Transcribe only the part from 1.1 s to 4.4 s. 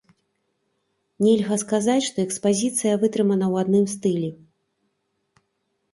Нельга сказаць, што экспазіцыя вытрымана ў адным стылі.